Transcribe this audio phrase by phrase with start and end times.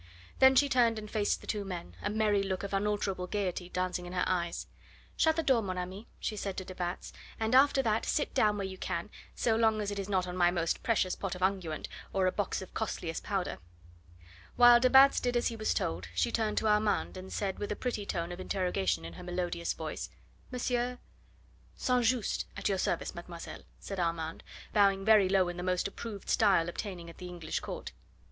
[0.39, 4.07] Then she turned and faced the two men, a merry look of unalterable gaiety dancing
[4.07, 4.65] in her eyes.
[5.15, 8.57] "Shut the door, mon ami," she said to de Batz, "and after that sit down
[8.57, 11.43] where you can, so long as it is not on my most precious pot of
[11.43, 13.59] unguent or a box of costliest powder."
[14.55, 17.71] While de Batz did as he was told, she turned to Armand and said with
[17.71, 20.09] a pretty tone of interrogation in her melodious voice:
[20.51, 20.97] "Monsieur?"
[21.75, 22.03] "St.
[22.03, 24.41] Just, at your service, mademoiselle," said Armand,
[24.73, 27.91] bowing very low in the most approved style obtaining at the English Court.